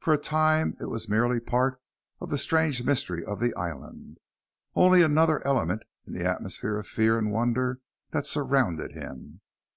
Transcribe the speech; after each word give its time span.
For 0.00 0.12
a 0.12 0.18
time 0.18 0.76
it 0.80 0.86
was 0.86 1.08
merely 1.08 1.38
part 1.38 1.80
of 2.18 2.28
the 2.28 2.38
strange 2.38 2.82
mystery 2.82 3.24
of 3.24 3.38
the 3.38 3.54
island, 3.54 4.18
only 4.74 5.00
another 5.00 5.46
element 5.46 5.84
in 6.08 6.12
the 6.12 6.24
atmosphere 6.28 6.76
of 6.76 6.88
fear 6.88 7.16
and 7.16 7.30
wonder 7.30 7.78
that 8.10 8.26
surrounded 8.26 8.94
him. 8.94 9.42